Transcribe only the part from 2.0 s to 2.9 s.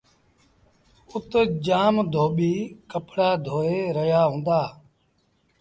ڌوٻيٚ